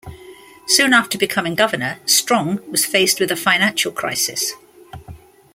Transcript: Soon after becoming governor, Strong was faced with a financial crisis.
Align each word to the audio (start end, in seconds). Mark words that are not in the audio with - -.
Soon 0.65 0.93
after 0.93 1.15
becoming 1.15 1.53
governor, 1.53 1.99
Strong 2.07 2.61
was 2.71 2.85
faced 2.87 3.19
with 3.19 3.29
a 3.31 3.35
financial 3.35 3.91
crisis. 3.91 4.53